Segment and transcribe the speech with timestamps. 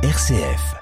[0.00, 0.76] RCF.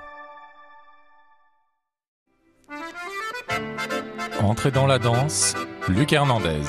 [4.42, 5.54] Entrez dans la danse,
[5.88, 6.60] Luc Hernandez.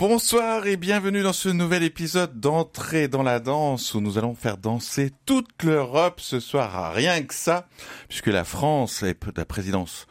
[0.00, 4.56] Bonsoir et bienvenue dans ce nouvel épisode d'Entrée dans la danse où nous allons faire
[4.56, 6.92] danser toute l'Europe ce soir.
[6.92, 7.68] Rien que ça,
[8.08, 10.08] puisque la France est la présidence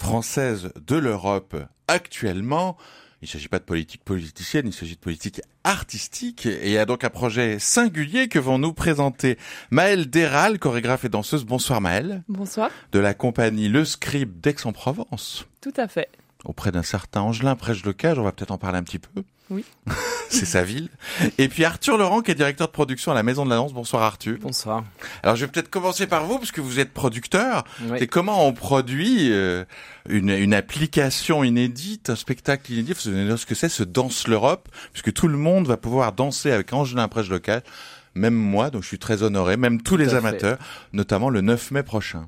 [0.00, 1.56] française de l'Europe
[1.88, 2.78] actuellement.
[3.24, 6.44] Il ne s'agit pas de politique politicienne, il s'agit de politique artistique.
[6.44, 9.38] Et il y a donc un projet singulier que vont nous présenter
[9.70, 11.46] Maëlle Déral, chorégraphe et danseuse.
[11.46, 12.22] Bonsoir Maëlle.
[12.28, 12.70] Bonsoir.
[12.92, 15.46] De la compagnie Le Scribe d'Aix-en-Provence.
[15.62, 16.10] Tout à fait.
[16.44, 19.24] Auprès d'un certain Angelin Prège-Lecage, on va peut-être en parler un petit peu.
[19.50, 19.64] Oui.
[20.30, 20.88] C'est sa ville.
[21.38, 23.72] Et puis Arthur Laurent, qui est directeur de production à la Maison de la Danse.
[23.72, 24.38] Bonsoir Arthur.
[24.40, 24.84] Bonsoir.
[25.22, 27.64] Alors je vais peut-être commencer par vous, puisque vous êtes producteur.
[27.88, 27.98] Oui.
[28.00, 29.64] Et comment on produit euh,
[30.08, 32.94] une, une application inédite, un spectacle inédit?
[32.94, 36.50] Vous savez ce que c'est, ce Danse l'Europe, puisque tout le monde va pouvoir danser
[36.50, 37.62] avec Angelin Prège-Lecage.
[38.14, 40.16] Même moi, donc je suis très honoré, même tous les fait.
[40.16, 40.58] amateurs,
[40.92, 42.26] notamment le 9 mai prochain.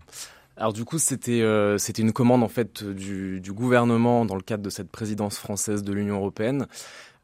[0.57, 4.41] Alors du coup, c'était euh, c'était une commande en fait du, du gouvernement dans le
[4.41, 6.67] cadre de cette présidence française de l'Union européenne.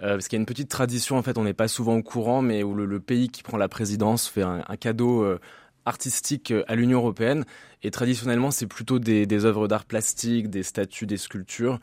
[0.03, 2.03] Euh, parce qu'il y a une petite tradition, en fait, on n'est pas souvent au
[2.03, 5.39] courant, mais où le, pays qui prend la présidence fait un, cadeau euh,
[5.85, 7.45] artistique euh, à l'Union européenne.
[7.83, 11.79] Et traditionnellement, c'est plutôt des, œuvres d'art plastique, des statues, des sculptures.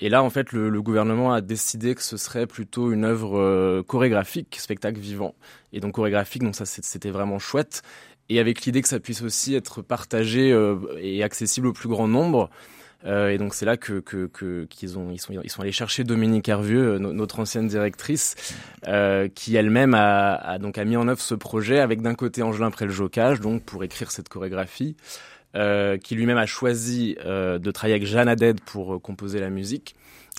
[0.00, 4.56] Et là, en fait, le, gouvernement a décidé que ce serait plutôt une œuvre chorégraphique,
[4.60, 5.34] spectacle vivant.
[5.72, 7.82] Et donc chorégraphique, donc ça, c'était vraiment chouette.
[8.28, 10.54] Et avec l'idée que ça puisse aussi être partagé
[11.00, 12.48] et accessible au plus grand nombre.
[13.04, 15.70] Euh, et donc c'est là que que- que- qu'ils ont ils sont ils sont allés
[15.70, 18.34] chercher Dominique Hervieux, euh, no- notre ancienne directrice,
[18.88, 22.42] euh, qui elle-même a, a donc a mis en œuvre ce projet avec d'un côté
[22.42, 24.96] Angelin Préljocage, donc pour écrire cette chorégraphie,
[25.54, 29.50] euh, qui lui-même a choisi euh, de travailler avec Jeanne Haddad pour euh, composer la
[29.50, 29.94] musique.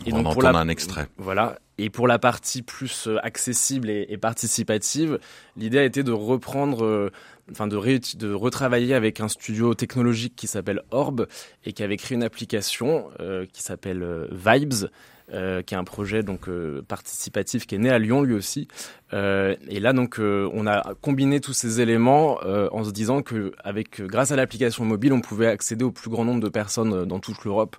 [0.08, 1.08] On va en pour entendre un extrait.
[1.18, 1.60] Voilà.
[1.78, 5.20] Et pour la partie plus euh, accessible et, et participative,
[5.56, 7.12] l'idée a été de reprendre, euh,
[7.52, 11.28] enfin de, ré- de retravailler avec un studio technologique qui s'appelle Orb
[11.66, 14.90] et qui avait créé une application euh, qui s'appelle euh, Vibes.
[15.32, 18.68] euh, qui est un projet donc euh, participatif qui est né à Lyon lui aussi
[19.14, 23.22] Euh, et là donc euh, on a combiné tous ces éléments euh, en se disant
[23.24, 27.06] que avec grâce à l'application mobile on pouvait accéder au plus grand nombre de personnes
[27.06, 27.76] dans toute l'Europe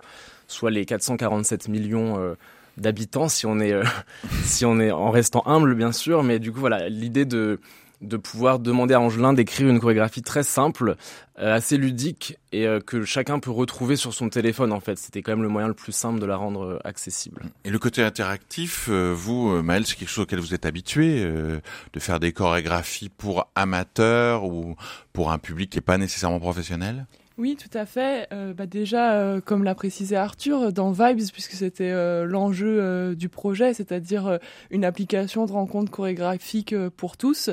[0.51, 2.35] soit les 447 millions euh,
[2.77, 3.83] d'habitants si on est euh,
[4.43, 7.59] si on est en restant humble bien sûr mais du coup voilà l'idée de
[8.01, 10.95] de pouvoir demander à Angelin d'écrire une chorégraphie très simple,
[11.37, 14.97] euh, assez ludique et que chacun peut retrouver sur son téléphone en fait.
[14.97, 17.43] C'était quand même le moyen le plus simple de la rendre accessible.
[17.63, 22.19] Et le côté interactif, vous, Maëlle, c'est quelque chose auquel vous êtes habitué, de faire
[22.19, 24.75] des chorégraphies pour amateurs ou
[25.13, 27.05] pour un public qui n'est pas nécessairement professionnel?
[27.37, 28.27] Oui, tout à fait.
[28.33, 33.15] Euh, bah déjà, euh, comme l'a précisé Arthur, dans Vibes, puisque c'était euh, l'enjeu euh,
[33.15, 34.37] du projet, c'est-à-dire euh,
[34.69, 37.49] une application de rencontre chorégraphique euh, pour tous.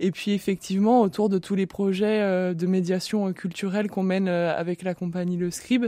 [0.00, 4.28] Et puis effectivement, autour de tous les projets euh, de médiation euh, culturelle qu'on mène
[4.28, 5.86] euh, avec la compagnie Le Scribe.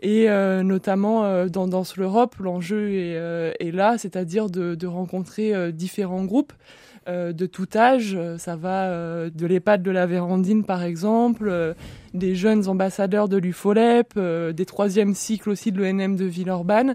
[0.00, 5.72] Et euh, notamment euh, dans Danse l'Europe, l'enjeu est, euh, là, c'est-à-dire de, rencontrer euh,
[5.72, 6.52] différents groupes.
[7.08, 11.74] Euh, de tout âge, Euh, ça va euh, de l'EHPAD de la Vérandine par exemple,
[12.14, 16.94] des jeunes ambassadeurs de l'UFOLEP, des troisièmes cycles aussi de l'ENM de Villeurbanne.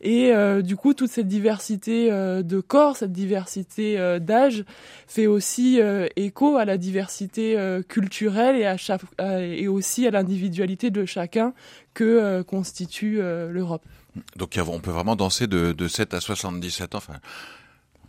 [0.00, 0.32] Et
[0.62, 4.64] du coup, toute cette diversité de corps, cette diversité d'âge,
[5.06, 5.80] fait aussi
[6.16, 7.56] écho à la diversité
[7.88, 11.52] culturelle et, à chaque, et aussi à l'individualité de chacun
[11.94, 13.20] que constitue
[13.50, 13.82] l'Europe.
[14.36, 17.00] Donc on peut vraiment danser de, de 7 à 77 ans.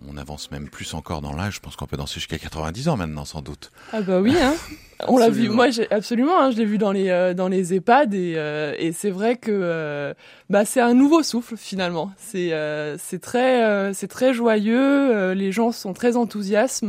[0.08, 1.56] On avance même plus encore dans l'âge.
[1.56, 3.72] Je pense qu'on peut danser jusqu'à 90 ans maintenant, sans doute.
[3.94, 4.54] Ah bah oui, hein.
[5.08, 7.74] On l'a vu, moi j'ai absolument, hein, je l'ai vu dans les euh, dans les
[7.74, 10.14] EHPAD et, euh, et c'est vrai que euh,
[10.50, 12.12] bah c'est un nouveau souffle finalement.
[12.18, 16.84] C'est euh, c'est très euh, c'est très joyeux, euh, les gens sont très enthousiastes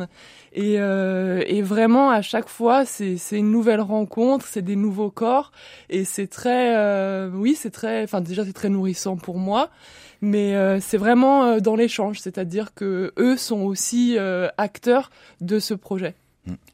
[0.53, 5.11] et euh, et vraiment à chaque fois c'est c'est une nouvelle rencontre, c'est des nouveaux
[5.13, 5.53] corps
[5.89, 9.71] et c'est très euh, oui c'est très enfin déjà c'est très nourrissant pour moi.
[10.23, 15.59] Mais euh, c'est vraiment euh, dans l'échange, c'est-à-dire que eux sont aussi euh, acteurs de
[15.59, 16.15] ce projet.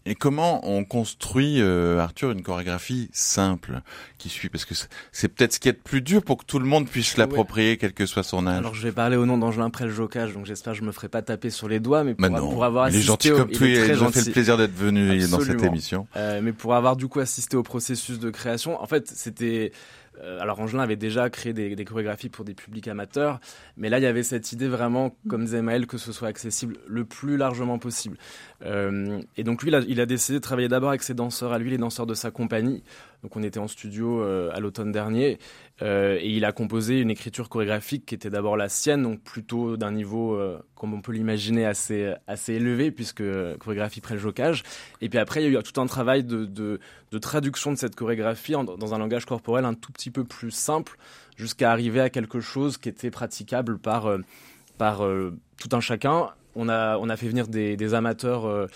[0.06, 3.80] Et comment on construit, euh, Arthur, une chorégraphie simple
[4.16, 4.48] qui suit?
[4.48, 4.74] Parce que
[5.12, 7.76] c'est- peut-être ce qui est le plus dur pour que tout le monde puisse l'approprier,
[7.76, 8.58] quel que soit son âge.
[8.58, 11.20] Alors je vais parler au nom d'Angelin Préljocage, donc j'espère que je me ferai pas
[11.20, 13.36] taper sur les doigts, mais pour, Mais non, pour avoir il est assisté gentil au-
[13.38, 14.24] comme tout il nous a fait gentil.
[14.26, 16.06] le plaisir d'être venu dans cette émission.
[16.16, 19.72] Euh, mais pour avoir du coup assisté au processus de création, en fait, c'était.
[20.22, 23.40] Euh, alors Angelin avait déjà créé des, chorégraphies pour des publics amateurs,
[23.76, 26.78] mais là il y avait cette idée vraiment, comme disait Maël, que ce soit accessible
[26.86, 28.16] le plus largement possible.
[28.64, 31.52] Euh, et donc lui, il a, il a décidé de travailler d'abord avec ses danseurs
[31.52, 32.82] à lui, les danseurs de sa compagnie,
[33.22, 35.38] Donc on était en studio à l'automne dernier
[35.82, 39.90] et il a composé une écriture chorégraphique qui était d'abord la sienne, donc plutôt d'un
[39.90, 40.40] niveau,
[40.74, 43.22] comme on peut l'imaginer, assez, assez élevé puisque
[43.58, 44.62] chorégraphie pré-jocage.
[45.00, 47.96] Et puis après, il y a eu tout un travail de, de, traduction de cette
[47.96, 50.98] chorégraphie dans un langage corporel un tout petit peu plus simple
[51.36, 54.18] jusqu'à arriver à quelque chose qui était praticable par, euh,
[54.78, 56.30] par euh, tout un chacun.
[56.56, 58.66] On a, on a fait venir des, amateurs, euh,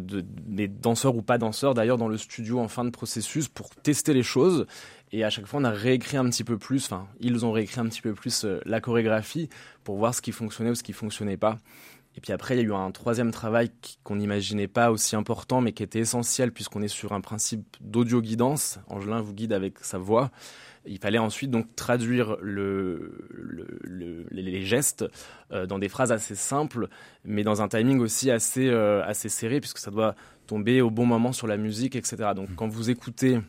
[0.00, 3.70] de, des danseurs ou pas danseurs d'ailleurs, dans le studio en fin de processus pour
[3.70, 4.66] tester les choses.
[5.12, 7.80] Et à chaque fois, on a réécrit un petit peu plus, enfin, ils ont réécrit
[7.80, 9.48] un petit peu plus la chorégraphie
[9.82, 11.56] pour voir ce qui fonctionnait ou ce qui fonctionnait pas.
[12.16, 13.70] Et puis après, il y a eu un troisième travail
[14.02, 18.80] qu'on n'imaginait pas aussi important, mais qui était essentiel puisqu'on est sur un principe d'audio-guidance.
[18.88, 20.30] Angelin vous guide avec sa voix.
[20.86, 25.04] Il fallait ensuite donc traduire le, le, les gestes
[25.52, 26.88] euh, dans des phrases assez simples,
[27.24, 30.14] mais dans un timing aussi assez, euh, assez serré, puisque ça doit
[30.46, 32.30] tomber au bon moment sur la musique, etc.
[32.34, 32.54] Donc mmh.
[32.56, 33.40] quand vous écoutez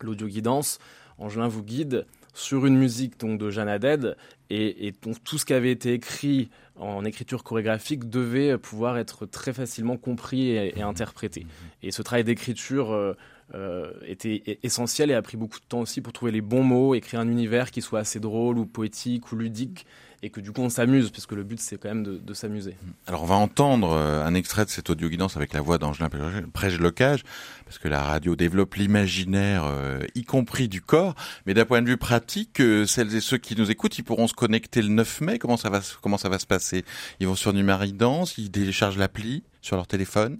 [0.00, 0.78] l'audio guidance,
[1.18, 2.04] Angelin vous guide
[2.34, 4.16] sur une musique donc de Jeanne Haddad
[4.50, 9.52] et, et tout ce qui avait été écrit en écriture chorégraphique devait pouvoir être très
[9.52, 11.40] facilement compris et, et interprété.
[11.40, 11.48] Mmh.
[11.84, 13.14] Et ce travail d'écriture euh,
[13.54, 16.94] euh, était essentiel et a pris beaucoup de temps aussi pour trouver les bons mots,
[16.94, 19.86] écrire un univers qui soit assez drôle ou poétique ou ludique
[20.22, 22.76] et que du coup on s'amuse puisque le but c'est quand même de, s'amuser.
[23.06, 26.08] Alors on va entendre euh, un extrait de cette audio guidance avec la voix d'Angelin
[26.52, 27.22] Prège-Locage
[27.64, 31.14] parce que la radio développe l'imaginaire euh, y compris du corps
[31.46, 34.34] mais d'un point de vue pratique celles et ceux qui nous écoutent ils pourront se
[34.34, 36.84] connecter le 9 mai comment ça va comment ça va se passer?
[37.20, 40.38] Ils vont sur Numaridance, ils téléchargent l'appli sur leur téléphone?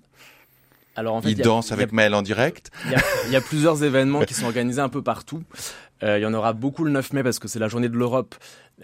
[0.97, 2.71] Alors en fait, il, danse avec Maël en direct?
[2.87, 5.43] Il y, a, plusieurs événements qui sont organisés un peu partout.
[6.03, 7.97] Euh, il y en aura beaucoup le 9 mai parce que c'est la journée de
[7.97, 8.35] l'Europe.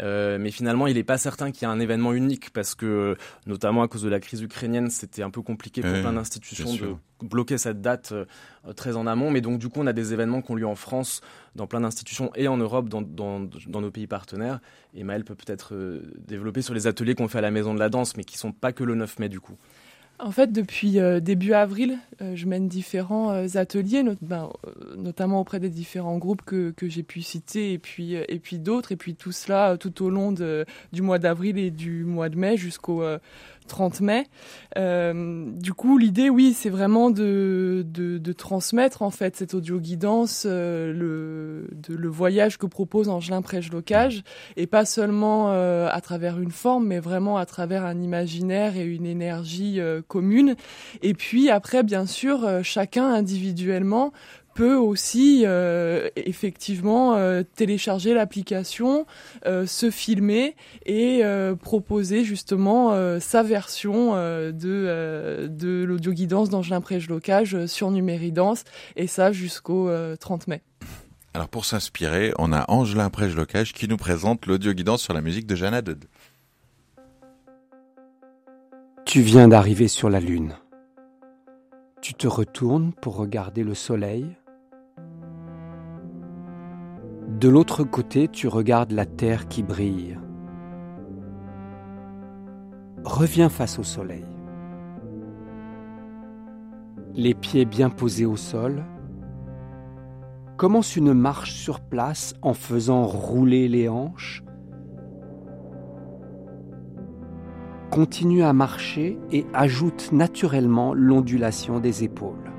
[0.00, 3.16] Euh, mais finalement, il n'est pas certain qu'il y ait un événement unique parce que,
[3.46, 6.96] notamment à cause de la crise ukrainienne, c'était un peu compliqué pour plein d'institutions de
[7.22, 8.24] bloquer cette date euh,
[8.74, 9.30] très en amont.
[9.30, 11.20] Mais donc, du coup, on a des événements qui ont lieu en France,
[11.54, 14.60] dans plein d'institutions et en Europe, dans, dans, dans, nos pays partenaires.
[14.94, 15.74] Et Maël peut peut-être
[16.26, 18.52] développer sur les ateliers qu'on fait à la Maison de la Danse, mais qui sont
[18.52, 19.56] pas que le 9 mai, du coup.
[20.24, 24.52] En fait, depuis euh, début avril, euh, je mène différents euh, ateliers, ben,
[24.96, 29.32] notamment auprès des différents groupes que, j'ai pu citer, et puis, d'autres, et puis tout
[29.32, 33.02] cela tout au long du mois d'avril et du mois de mai jusqu'au
[33.66, 34.26] 30 mai.
[34.78, 39.78] Euh, du coup, l'idée, oui, c'est vraiment de, de, de, transmettre en fait cette audio
[39.78, 44.22] guidance, euh, le, de, le voyage que propose Angelin Prège-Locage,
[44.56, 48.84] et pas seulement euh, à travers une forme, mais vraiment à travers un imaginaire et
[48.84, 50.56] une énergie euh, commune.
[51.02, 54.12] Et puis après, bien sûr, euh, chacun individuellement
[54.54, 59.06] peut aussi euh, effectivement euh, télécharger l'application,
[59.46, 60.56] euh, se filmer
[60.86, 61.22] et
[61.60, 68.64] proposer justement sa version de, de l'audio guidance d'Angelin Prège Locage sur Numéridance
[68.96, 70.62] et ça jusqu'au 30 mai.
[71.34, 75.20] Alors pour s'inspirer, on a Angelin Prège Locage qui nous présente l'audio guidance sur la
[75.20, 76.04] musique de Jeanne Haddad.
[79.04, 80.54] Tu viens d'arriver sur la Lune.
[82.00, 84.36] Tu te retournes pour regarder le soleil
[87.42, 90.16] de l'autre côté, tu regardes la terre qui brille.
[93.02, 94.24] Reviens face au soleil.
[97.16, 98.84] Les pieds bien posés au sol.
[100.56, 104.44] Commence une marche sur place en faisant rouler les hanches.
[107.90, 112.52] Continue à marcher et ajoute naturellement l'ondulation des épaules.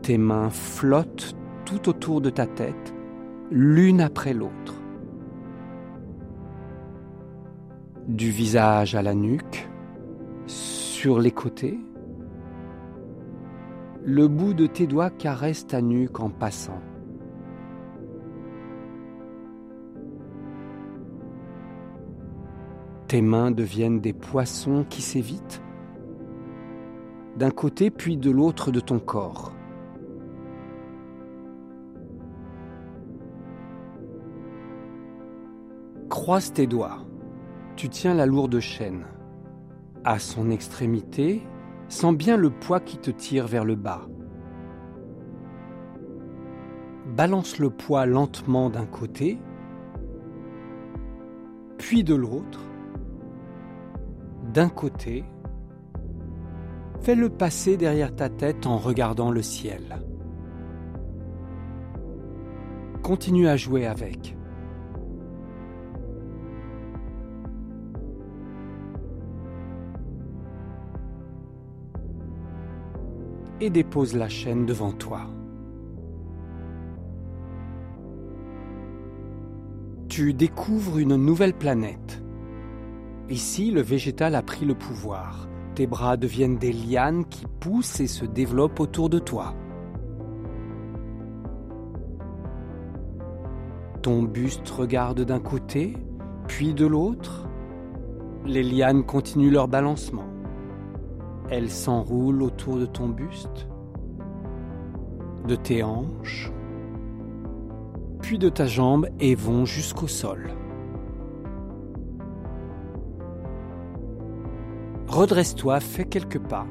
[0.00, 2.94] Tes mains flottent tout autour de ta tête,
[3.50, 4.74] l'une après l'autre.
[8.08, 9.68] Du visage à la nuque,
[10.46, 11.78] sur les côtés.
[14.04, 16.80] Le bout de tes doigts caresse ta nuque en passant.
[23.08, 25.62] Tes mains deviennent des poissons qui s'évitent
[27.36, 29.52] d'un côté puis de l'autre de ton corps.
[36.30, 37.04] Croise tes doigts.
[37.74, 39.04] Tu tiens la lourde chaîne.
[40.04, 41.42] À son extrémité,
[41.88, 44.02] sens bien le poids qui te tire vers le bas.
[47.16, 49.40] Balance le poids lentement d'un côté,
[51.78, 52.60] puis de l'autre,
[54.54, 55.24] d'un côté.
[57.00, 59.98] Fais-le passer derrière ta tête en regardant le ciel.
[63.02, 64.36] Continue à jouer avec.
[73.60, 75.22] Et dépose la chaîne devant toi.
[80.08, 82.22] Tu découvres une nouvelle planète.
[83.28, 85.48] Ici, le végétal a pris le pouvoir.
[85.76, 89.54] Tes bras deviennent des lianes qui poussent et se développent autour de toi.
[94.02, 95.96] Ton buste regarde d'un côté,
[96.48, 97.46] puis de l'autre.
[98.46, 100.24] Les lianes continuent leur balancement.
[101.50, 103.66] Elles s'enroulent autour de ton buste,
[105.48, 106.52] de tes hanches,
[108.22, 110.50] puis de ta jambe et vont jusqu'au sol.
[115.08, 116.66] Redresse-toi, fais quelques pas.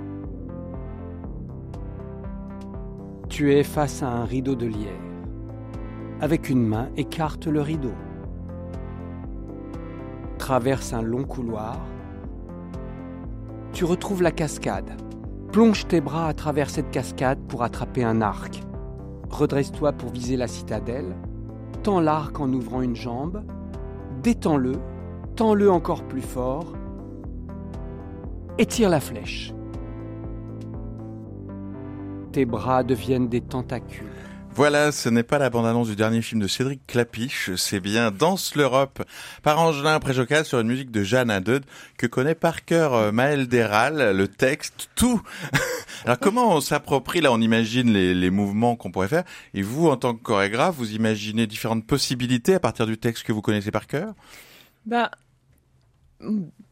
[3.27, 4.93] Tu es face à un rideau de lierre.
[6.21, 7.93] Avec une main, écarte le rideau.
[10.37, 11.77] Traverse un long couloir.
[13.73, 14.91] Tu retrouves la cascade.
[15.51, 18.61] Plonge tes bras à travers cette cascade pour attraper un arc.
[19.29, 21.15] Redresse-toi pour viser la citadelle.
[21.83, 23.43] Tends l'arc en ouvrant une jambe.
[24.23, 24.73] Détends-le.
[25.35, 26.73] Tends-le encore plus fort.
[28.57, 29.53] Et tire la flèche.
[32.31, 34.28] Tes bras deviennent des tentacules.
[34.55, 38.55] Voilà, ce n'est pas la bande-annonce du dernier film de Cédric Clapiche, c'est bien Danse
[38.55, 39.03] l'Europe
[39.41, 41.63] par Angelin Préjocal sur une musique de Jeanne Hadeud
[41.97, 45.21] que connaît par cœur euh, Maël Déral, le texte, tout.
[46.05, 49.87] Alors comment on s'approprie, là on imagine les, les mouvements qu'on pourrait faire, et vous
[49.87, 53.71] en tant que chorégraphe, vous imaginez différentes possibilités à partir du texte que vous connaissez
[53.71, 54.13] par cœur?
[54.85, 55.11] Bah,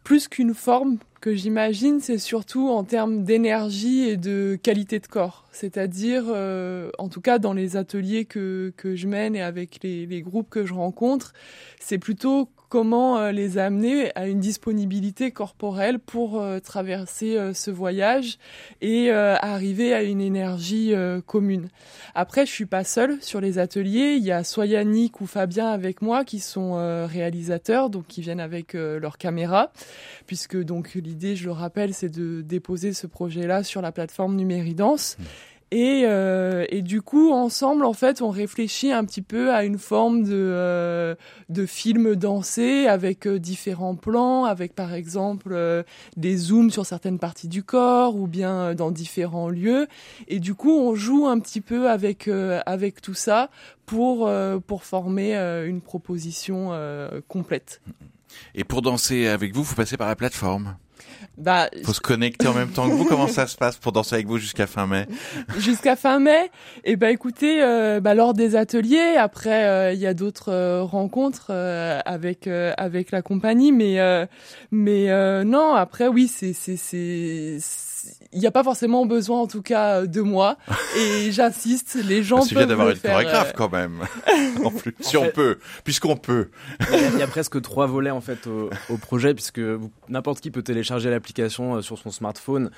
[0.08, 5.44] plus qu'une forme que j'imagine, c'est surtout en termes d'énergie et de qualité de corps.
[5.52, 10.06] C'est-à-dire, euh, en tout cas dans les ateliers que, que je mène et avec les,
[10.06, 11.34] les groupes que je rencontre,
[11.82, 17.72] c'est plutôt comment euh, les amener à une disponibilité corporelle pour euh, traverser euh, ce
[17.72, 18.38] voyage
[18.82, 20.94] et arriver à une énergie
[21.26, 21.70] commune.
[22.16, 24.16] Après, je suis pas seule sur les ateliers.
[24.18, 24.66] Il y a soit
[25.20, 26.74] ou Fabien avec moi qui sont
[27.08, 29.72] réalisateurs, donc qui viennent avec leur caméra,
[30.26, 35.18] puisque donc l'idée, je le rappelle, c'est de déposer ce projet-là sur la plateforme Numéridance.
[35.18, 35.24] Mmh.
[35.72, 39.78] Et, euh, et, du coup, ensemble, en fait, on réfléchit un petit peu à une
[39.78, 41.16] forme de, euh,
[41.50, 45.84] de film dansé avec euh, différents plans, avec par exemple euh,
[46.16, 49.88] des zooms sur certaines parties du corps ou bien euh, dans différents lieux.
[50.30, 52.30] Et du coup, on joue un petit peu avec,
[52.66, 53.50] avec tout ça
[53.86, 54.30] pour,
[54.68, 56.72] pour former une proposition
[57.28, 57.82] complète.
[58.56, 60.76] Et pour danser avec vous, vous passez par la plateforme
[61.38, 63.06] bah, faut se connecter en même temps que vous.
[63.06, 65.06] Comment ça se passe pour danser avec vous jusqu'à fin mai?
[65.60, 66.46] Jusqu'à fin mai.
[66.84, 70.52] Et eh ben écoutez, euh, bah, lors des ateliers, après euh, il y a d'autres
[70.52, 74.00] euh, rencontres avec avec la compagnie, mais
[74.72, 77.60] mais non, après oui, c'est c'est c'est
[78.38, 80.58] il n'y a pas forcément besoin, en tout cas, de moi.
[80.98, 84.02] Et j'insiste, les gens bah, peuvent d'avoir une chorégraphe quand même.
[84.64, 86.50] en plus, si on peut, puisqu'on peut.
[86.94, 89.62] Il y, a, presque trois volets en fait au, au projet, puisque
[90.08, 92.70] n'importe qui peut télécharger l'application sur son smartphone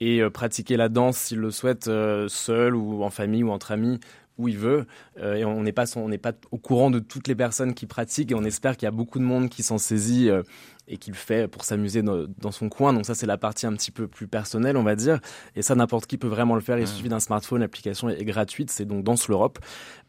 [0.00, 4.00] et pratiquer la danse s'il le souhaite seul ou en famille ou entre amis
[4.38, 4.86] où il veut.
[5.18, 7.86] Euh, et on n'est pas, on n'est pas au courant de toutes les personnes qui
[7.86, 10.42] pratiquent et on espère qu'il y a beaucoup de monde qui s'en saisit euh,
[10.88, 12.92] et qui le fait pour s'amuser dans, dans, son coin.
[12.92, 15.20] Donc ça, c'est la partie un petit peu plus personnelle, on va dire.
[15.54, 16.78] Et ça, n'importe qui peut vraiment le faire.
[16.78, 17.60] Il suffit d'un smartphone.
[17.60, 18.70] L'application est, gratuite.
[18.70, 19.58] C'est donc Danse l'Europe.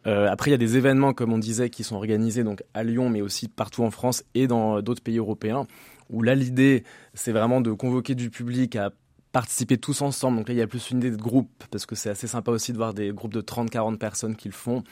[0.08, 2.84] Euh, après, il y a des événements, comme on disait, qui sont organisés donc à
[2.84, 5.66] Lyon, mais aussi partout en France et dans d'autres pays européens.
[6.10, 8.92] Où là, l'idée, c'est vraiment de convoquer du public à
[9.34, 10.38] participer tous ensemble.
[10.38, 12.52] Donc là, il y a plus une idée de groupe, parce que c'est assez sympa
[12.52, 14.84] aussi de voir des groupes de 30-40 personnes qui le font.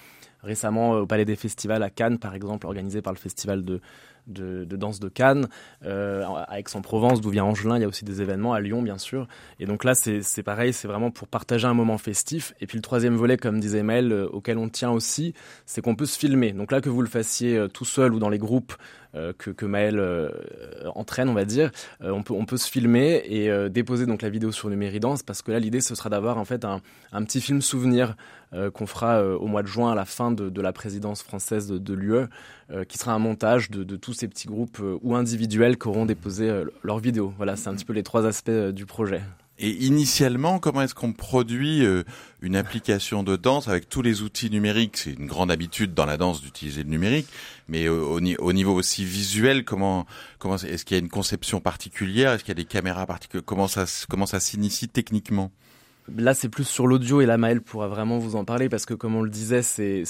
[0.43, 3.79] Récemment, au Palais des Festivals à Cannes, par exemple, organisé par le Festival de,
[4.25, 5.48] de, danse de Cannes,
[5.86, 8.98] euh, à Aix-en-Provence, d'où vient Angelin, il y a aussi des événements, à Lyon, bien
[8.98, 9.27] sûr.
[9.60, 12.55] Et donc là, c'est pareil, c'est vraiment pour partager un moment festif.
[12.60, 15.36] Et puis le troisième volet, comme disait Maël, euh, auquel on tient aussi,
[15.67, 16.53] c'est qu'on peut se filmer.
[16.53, 19.51] Donc là, que vous le fassiez euh, tout seul ou dans les groupes, euh, que,
[19.51, 20.30] que Maël euh,
[20.96, 24.70] entraîne, on va dire, euh, on, peut, se filmer et déposer donc la vidéo sur
[24.70, 26.82] Numéridance parce que là l'idée ce sera d'avoir en fait un,
[27.24, 28.15] petit film souvenir
[28.74, 32.25] qu'on fera au mois de juin à la fin de, la présidence française de, l'UE,
[32.88, 36.63] qui sera un montage de, de, tous ces petits groupes ou individuels qui auront déposé
[36.84, 37.34] leur vidéo.
[37.38, 39.22] Voilà, c'est un petit peu les trois aspects du projet.
[39.63, 42.03] Et initialement, comment est-ce qu'on produit euh,
[42.41, 44.98] une application de danse avec tous les outils numériques?
[44.98, 47.27] C'est une grande habitude dans la danse d'utiliser le numérique,
[47.68, 50.08] mais au, au, niveau aussi visuel, comment,
[50.39, 52.32] comment est-ce qu'il y a une conception particulière?
[52.32, 55.51] Est-ce qu'il y a des caméras particulières Comment ça, comment ça s'initie techniquement?
[56.17, 58.93] Là, c'est plus sur l'audio et la Maëlle pourra vraiment vous en parler parce que,
[58.93, 60.03] comme on le disait, c'est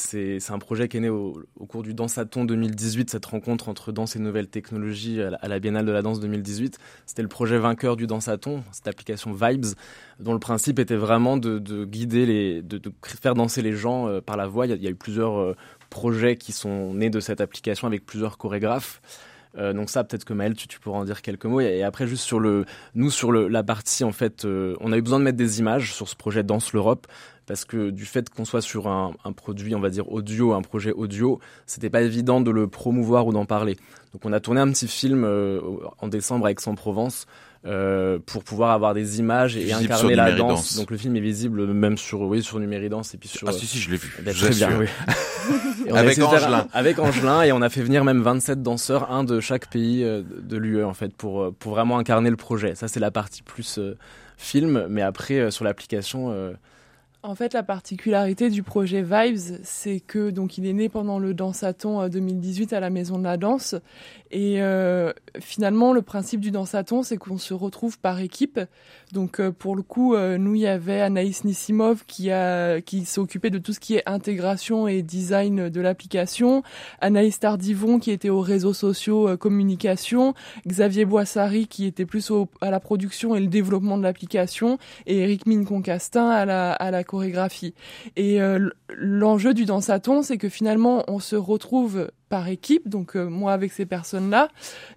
[0.50, 4.16] un projet qui est né au, au cours du Dansaton 2018, cette rencontre entre danse
[4.16, 6.80] et nouvelles technologies à la, Biennale de la danse 2018.
[7.06, 9.66] C'était le projet vainqueur du Dansaton, cette application Vibes,
[10.20, 14.08] dont le principe était vraiment de, de guider les, de, de, faire danser les gens
[14.08, 14.66] euh, par la voix.
[14.66, 15.56] Il y, a, il y a eu plusieurs euh,
[15.90, 19.02] projets qui sont nés de cette application avec plusieurs chorégraphes.
[19.58, 21.60] Euh, donc ça, peut-être que Maël, tu, pourras en dire quelques mots.
[21.62, 22.66] Et, après, juste sur le,
[22.96, 25.94] nous sur la partie en fait, euh, on a eu besoin de mettre des images
[25.94, 27.08] sur ce projet Danse l'Europe
[27.48, 30.62] parce que du fait qu'on soit sur un, un, produit, on va dire audio, un
[30.62, 33.76] projet audio, c'était pas évident de le promouvoir ou d'en parler.
[34.14, 35.60] Donc on a tourné un petit film euh,
[36.00, 37.26] en décembre à Aix-en-Provence
[37.64, 40.78] euh, pour pouvoir avoir des images et incarner la danse.
[40.78, 43.68] Donc le film est visible même sur oui sur Numéridance et puis sur Ah si
[43.68, 44.16] si, je l'ai vu.
[44.18, 44.88] Eh ben, très bien, oui.
[45.94, 46.68] avec Angelin.
[46.74, 50.24] avec Angelin et on a fait venir même 27 danseurs, un de chaque pays euh,
[50.24, 52.74] de l'UE en fait pour euh, pour vraiment incarner le projet.
[52.74, 53.80] Ça c'est la partie plus
[54.38, 56.56] film, mais après sur l'application
[57.24, 61.34] en fait, la particularité du projet Vibes, c'est que donc il est né pendant le
[61.34, 63.76] Dansaton 2018 à la Maison de la Danse,
[64.32, 68.60] et euh, finalement le principe du Dansaton, c'est qu'on se retrouve par équipe.
[69.12, 73.06] Donc euh, pour le coup, euh, nous il y avait Anaïs Nissimov qui a qui
[73.06, 76.64] s'est de tout ce qui est intégration et design de l'application,
[77.02, 80.34] Anaïs Tardivon qui était aux réseaux sociaux, euh, communication,
[80.68, 85.20] Xavier Boissari qui était plus au, à la production et le développement de l'application, et
[85.20, 87.74] Eric Mine Concastin à la à la chorégraphie.
[88.16, 93.30] Et euh, l'enjeu du dansaton, c'est que finalement, on se retrouve par équipe, donc euh,
[93.30, 94.48] moi avec ces personnes-là,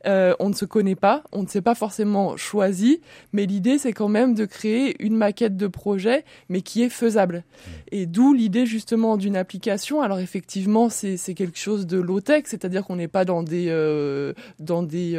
[0.07, 3.01] euh, on ne se connaît pas, on ne s'est pas forcément choisi,
[3.33, 7.43] mais l'idée c'est quand même de créer une maquette de projet, mais qui est faisable.
[7.91, 10.01] Et d'où l'idée justement d'une application.
[10.01, 14.85] Alors effectivement, c'est quelque chose de low-tech, c'est-à-dire qu'on n'est pas dans des euh, dans
[14.85, 15.15] des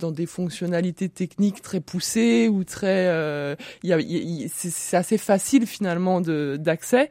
[0.00, 3.54] dans des fonctionnalités techniques très poussées ou très, euh,
[3.84, 7.10] y a, y, c'est assez facile finalement d'accès.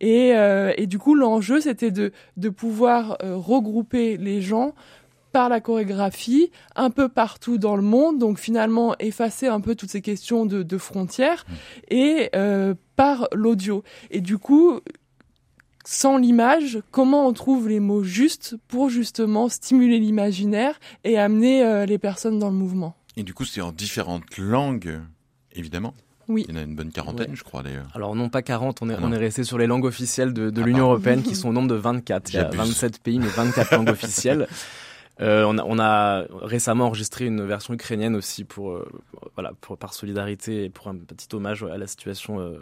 [0.00, 4.74] Et, euh, et du coup, l'enjeu, c'était de, de pouvoir euh, regrouper les gens
[5.32, 9.90] par la chorégraphie un peu partout dans le monde, donc finalement effacer un peu toutes
[9.90, 11.44] ces questions de, de frontières
[11.88, 13.82] et euh, par l'audio.
[14.10, 14.80] Et du coup,
[15.86, 21.86] sans l'image, comment on trouve les mots justes pour justement stimuler l'imaginaire et amener euh,
[21.86, 22.96] les personnes dans le mouvement.
[23.16, 25.00] Et du coup, c'est en différentes langues,
[25.52, 25.94] évidemment.
[26.28, 26.44] Oui.
[26.48, 27.36] Il y en a une bonne quarantaine, ouais.
[27.36, 27.86] je crois d'ailleurs.
[27.94, 30.60] Alors non pas 40, on est, on est resté sur les langues officielles de, de
[30.60, 32.32] ah, l'Union européenne qui sont au nombre de 24.
[32.32, 34.48] Il y a 27 pays mais 24 langues officielles.
[35.22, 38.86] Euh, on, a, on, a, récemment enregistré une version ukrainienne aussi pour, euh,
[39.34, 42.58] voilà, pour, par solidarité et pour un petit hommage à la situation euh,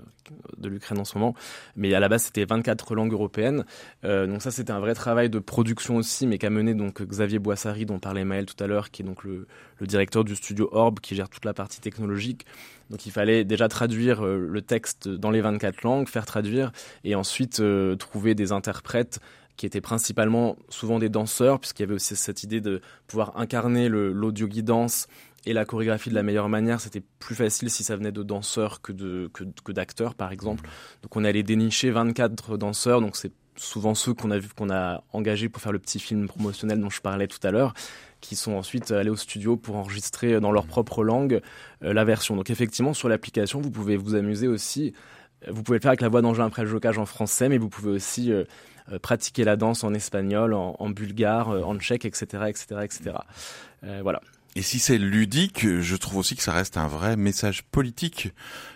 [0.59, 1.35] de l'Ukraine en ce moment.
[1.75, 3.65] Mais à la base, c'était 24 langues européennes.
[4.05, 7.41] Euh, donc ça, c'était un vrai travail de production aussi, mais qu'a mené donc Xavier
[7.41, 9.49] Boissari, dont parlait Maël tout à l'heure, qui est donc le,
[9.81, 12.47] le, directeur du studio Orb, qui gère toute la partie technologique.
[12.91, 16.71] Donc il fallait déjà traduire le texte dans les 24 langues, faire traduire,
[17.03, 17.63] et ensuite
[17.99, 19.21] trouver des interprètes
[19.57, 23.89] qui étaient principalement souvent des danseurs, puisqu'il y avait aussi cette idée de pouvoir incarner
[23.89, 25.07] l'audio guidance
[25.47, 26.81] et la chorégraphie de la meilleure manière.
[26.81, 30.69] C'était plus facile si ça venait de danseurs que de que, que d'acteurs, par exemple.
[31.03, 35.05] Donc on allait dénicher 24 danseurs, donc c'est souvent ceux qu'on a vu qu'on a
[35.13, 37.73] engagés pour faire le petit film promotionnel dont je parlais tout à l'heure
[38.21, 41.41] qui sont ensuite allés au studio pour enregistrer dans leur propre langue
[41.83, 42.37] euh, la version.
[42.37, 44.95] Donc effectivement sur l'application, vous pouvez vous amuser aussi.
[45.51, 47.69] Vous pouvez le faire avec la voix d'Angela après le jocage en français, mais vous
[47.69, 48.45] pouvez aussi euh,
[49.01, 53.17] pratiquer la danse en espagnol, en, en bulgare, euh, en tchèque, etc., etc., etc.
[53.85, 54.21] Euh, voilà.
[54.57, 58.33] Et si c'est ludique, je trouve aussi que ça reste un vrai message politique,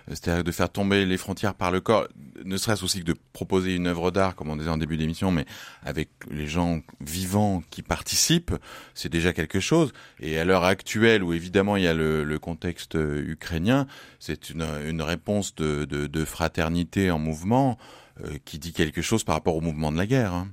[0.08, 2.08] c'est-à-dire de faire tomber les frontières par le corps,
[2.44, 5.30] ne serait-ce aussi que de proposer une œuvre d'art, comme on disait en début d'émission,
[5.30, 5.44] mais
[5.84, 8.56] avec les gens vivants qui participent,
[8.94, 9.92] c'est déjà quelque chose.
[10.18, 13.86] Et à l'heure actuelle, où évidemment il y a le, le contexte ukrainien,
[14.18, 17.98] c'est une, une réponse de, de, de fraternité en mouvement euh,
[18.44, 20.32] qui dit quelque chose par rapport au mouvement de la guerre.
[20.32, 20.48] Hein.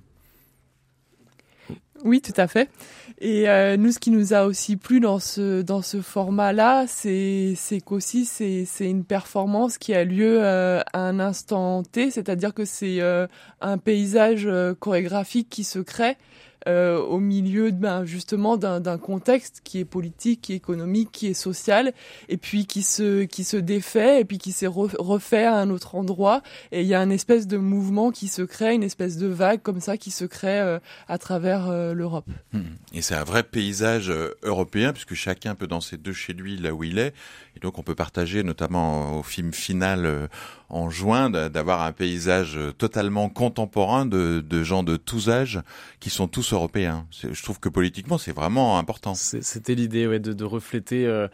[2.03, 2.69] Oui, tout à fait.
[3.19, 7.55] Et euh, nous, ce qui nous a aussi plu dans ce dans ce format-là, c'est
[7.85, 13.01] qu'aussi c'est une performance qui a lieu euh, à un instant T, c'est-à-dire que c'est
[13.01, 13.27] euh,
[13.61, 16.17] un paysage euh, chorégraphique qui se crée
[16.67, 21.33] euh, au milieu ben, justement d'un contexte qui est politique, qui est économique, qui est
[21.33, 21.93] social,
[22.29, 25.95] et puis qui se qui se défait et puis qui s'est refait à un autre
[25.95, 26.41] endroit.
[26.71, 29.61] Et il y a une espèce de mouvement qui se crée, une espèce de vague
[29.61, 32.25] comme ça qui se crée euh, à travers euh, l'Europe.
[32.93, 36.73] Et c'est un vrai paysage euh, européen puisque chacun peut danser de chez lui là
[36.73, 37.13] où il est.
[37.55, 40.27] Et donc on peut partager, notamment au film final euh,
[40.75, 45.61] en juin, d'avoir un paysage totalement contemporain de, de, gens de tous âges
[45.99, 47.07] qui sont tous européens.
[47.11, 49.13] Je trouve que politiquement c'est vraiment important.
[49.15, 51.05] C'était l'idée ouais, de, de refléter.
[51.05, 51.27] Euh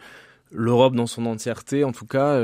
[0.54, 2.38] l'Europe dans son entièreté, en tout cas.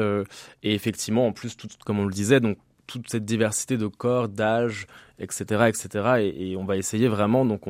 [0.63, 2.57] et effectivement, en plus, tout, comme on le disait, donc
[2.89, 4.89] toute cette diversité de corps, d'âge,
[5.21, 6.33] etc., etc.
[6.37, 7.45] Et, on va essayer vraiment.
[7.45, 7.63] Donc,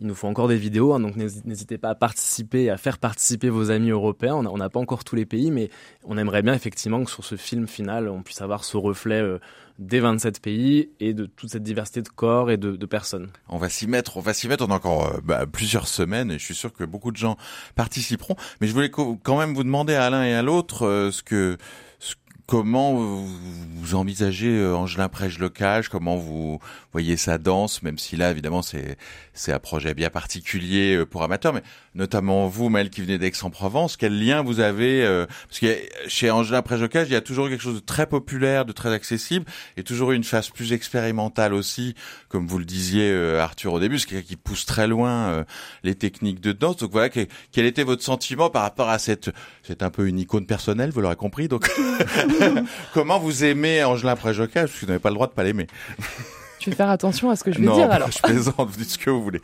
[0.00, 0.92] il nous faut encore des vidéos.
[0.92, 4.34] Hein, donc, n'hésitez pas à participer, à faire participer vos amis européens.
[4.34, 5.70] On n'a pas encore tous les pays, mais
[6.04, 9.38] on aimerait bien effectivement que sur ce film final, on puisse avoir ce reflet euh,
[9.78, 13.30] des 27 pays et de toute cette diversité de corps et de, personnes.
[13.48, 14.16] On va s'y mettre.
[14.16, 14.64] On va s'y mettre.
[14.66, 17.36] On a encore euh, bah, plusieurs semaines et je suis sûr que beaucoup de gens
[17.74, 18.36] participeront.
[18.60, 21.56] Mais je voulais quand même vous demander à l'un et à l'autre euh, ce que
[22.46, 26.60] Comment vous envisagez euh, Angelin Prège-Locage Comment vous
[26.92, 28.96] voyez sa danse Même si là, évidemment, c'est
[29.34, 31.62] c'est un projet bien particulier euh, pour amateurs, mais
[31.96, 36.62] notamment vous, Maël, qui venez d'Aix-en-Provence, quel lien vous avez euh, Parce que chez Angelin
[36.62, 39.44] Prège-Locage, il y a toujours quelque chose de très populaire, de très accessible,
[39.76, 41.96] et toujours une phase plus expérimentale aussi,
[42.28, 45.44] comme vous le disiez, Arthur, au début, quelqu'un qui pousse très loin
[45.82, 46.76] les techniques de danse.
[46.76, 49.30] Donc voilà, quel était votre sentiment par rapport à cette...
[49.66, 51.68] C'est un peu une icône personnelle, vous l'aurez compris, donc...
[52.94, 55.66] Comment vous aimez Angelin Préjocage Parce que vous n'avez pas le droit de pas l'aimer.
[56.60, 58.10] Je vais faire attention à ce que je vais dire alors.
[58.10, 59.40] je plaisante, vous dites ce que vous voulez.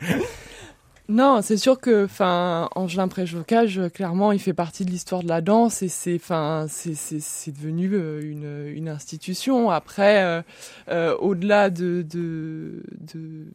[1.09, 5.41] Non, c'est sûr que, enfin, Angelin Préjocage, clairement, il fait partie de l'histoire de la
[5.41, 9.69] danse et c'est, enfin, c'est, devenu euh, une, une institution.
[9.69, 10.41] Après, euh,
[10.87, 13.47] euh, au-delà de, de, de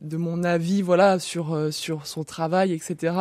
[0.00, 3.14] de mon avis voilà sur euh, sur son travail etc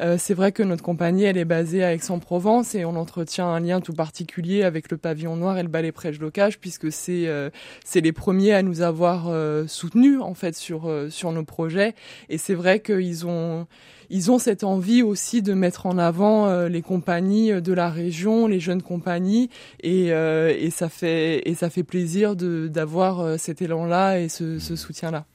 [0.00, 3.60] euh, c'est vrai que notre compagnie elle est basée à Aix-en-Provence et on entretient un
[3.60, 7.50] lien tout particulier avec le pavillon noir et le ballet Prêche Locage puisque c'est euh,
[7.84, 9.24] c'est les premiers à nous avoir
[9.68, 11.94] soutenus en fait sur sur nos projets
[12.28, 13.66] et c'est vrai qu'ils ont
[14.10, 18.60] ils ont cette envie aussi de mettre en avant les compagnies de la région, les
[18.60, 19.48] jeunes compagnies,
[19.82, 24.76] et, et ça fait et ça fait plaisir de d'avoir cet élan-là et ce, ce
[24.76, 25.26] soutien-là.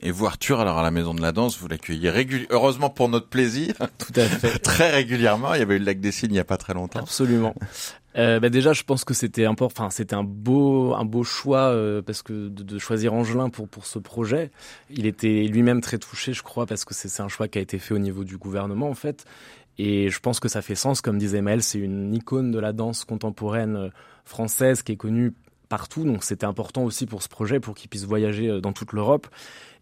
[0.00, 3.08] Et vous, Arthur, alors à la Maison de la Danse, vous l'accueillez régulièrement, heureusement pour
[3.08, 3.74] notre plaisir.
[3.98, 4.58] Tout à fait.
[4.62, 5.54] très régulièrement.
[5.54, 7.00] Il y avait eu le lac des Cygnes il n'y a pas très longtemps.
[7.00, 7.54] Absolument.
[8.16, 9.84] Euh, bah déjà, je pense que c'était important.
[9.84, 13.68] Enfin, c'était un beau, un beau choix euh, parce que de, de, choisir Angelin pour
[13.68, 14.50] pour ce projet.
[14.90, 17.78] Il était lui-même très touché, je crois, parce que c'est un choix qui a été
[17.78, 19.24] fait au niveau du gouvernement en fait.
[19.78, 22.72] Et je pense que ça fait sens, comme disait Maël, c'est une icône de la
[22.72, 23.88] danse contemporaine euh,
[24.24, 25.34] française qui est connue
[25.68, 26.04] partout.
[26.04, 29.28] Donc c'était important aussi pour ce projet, pour qu'il puisse voyager euh, dans toute l'Europe.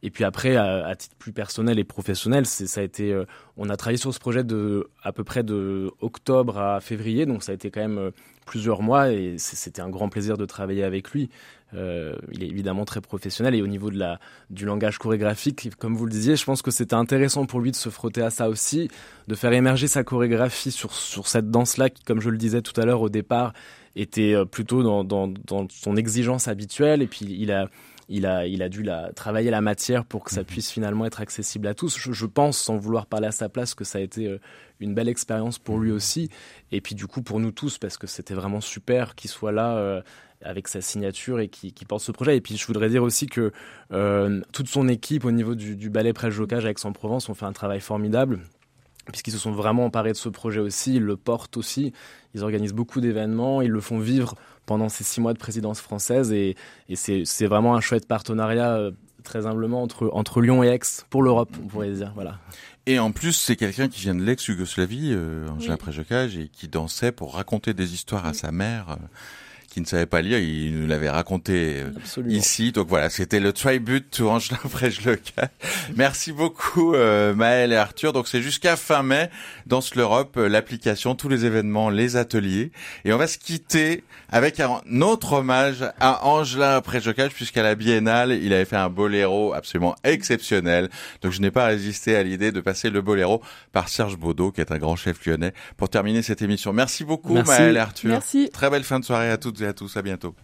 [0.03, 3.13] Et puis après, à, titre plus personnel et professionnel, c'est ça a été.
[3.13, 3.25] Euh,
[3.57, 7.43] on a travaillé sur ce projet de à peu près de octobre à février, donc
[7.43, 8.11] ça a été quand même euh,
[8.45, 11.31] plusieurs mois et c'était un grand plaisir de travailler avec lui.
[11.73, 14.21] il est évidemment très professionnel et au niveau de la
[14.51, 17.77] du langage chorégraphique, comme vous le disiez, je pense que c'était intéressant pour lui de
[17.77, 18.89] se frotter à ça aussi,
[19.27, 22.63] de faire émerger sa chorégraphie sur sur cette danse là qui, comme je le disais
[22.63, 23.53] tout à l'heure au départ,
[23.97, 27.69] était euh, plutôt dans, dans, dans, son exigence habituelle et puis il a
[28.09, 30.47] il a, il a dû la, travailler la matière pour que ça mhm.
[30.47, 31.99] puisse finalement être accessible à tous.
[31.99, 34.39] Je, je, pense, sans vouloir parler à sa place, que ça a été euh,
[34.81, 35.97] une belle expérience pour lui mhm.
[35.97, 36.31] aussi.
[36.73, 39.77] Et puis du coup pour nous tous, parce que c'était vraiment super qu'il soit là
[39.77, 40.01] euh,
[40.43, 42.37] avec sa signature et qui, qui, porte ce projet.
[42.37, 43.53] Et puis je voudrais dire aussi que
[43.93, 47.47] euh, toute son équipe au niveau du, du ballet Prêche-Jocage avec son Provence ont fait
[47.47, 48.41] un travail formidable
[49.13, 51.93] puisqu'ils se sont vraiment emparés de ce projet aussi, ils le portent aussi,
[52.35, 54.35] ils organisent beaucoup d'événements, ils le font vivre
[54.67, 56.57] pendant ces six mois de présidence française et,
[56.89, 58.91] et c'est vraiment un chouette partenariat euh,
[59.23, 62.13] très humblement entre, entre Lyon et Aix pour l'Europe, on pourrait dire.
[62.15, 62.39] Voilà.
[62.87, 66.41] Et en plus, c'est quelqu'un qui vient de l'ex-Yougoslavie, euh, Angela oui.
[66.41, 68.91] et qui dansait pour raconter des histoires à sa mère.
[68.91, 68.97] Euh,
[69.77, 72.73] qui ne savait pas lire, il nous l'avait raconté euh, ici.
[72.73, 75.51] Donc voilà, c'était le tribute to Angelin Frege-Lecal.
[75.97, 78.15] Merci beaucoup euh, Maël et Arthur.
[78.15, 79.29] Donc c'est jusqu'à fin mai
[79.67, 82.73] dans l'Europe, euh, l'application, tous les événements, les ateliers.
[83.05, 88.33] Et on va se quitter avec un autre hommage à Angelin Frege-Lecal puisqu'à la Biennale,
[88.33, 90.89] il avait fait un boléro absolument exceptionnel.
[91.21, 94.63] Donc je n'ai pas résisté à l'idée de passer le boléro par Serge Baudot, qui
[94.63, 96.73] est un grand chef lyonnais, pour terminer cette émission.
[96.73, 98.09] Merci beaucoup Maël et Arthur.
[98.09, 98.49] Merci.
[98.51, 99.97] Très belle fin de soirée à toutes et à tous.
[99.97, 100.35] À bientôt.